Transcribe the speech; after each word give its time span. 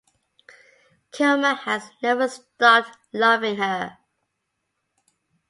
Kilmer 1.11 1.53
has 1.53 1.91
never 2.01 2.27
stopped 2.27 2.97
loving 3.13 3.57
her. 3.57 3.99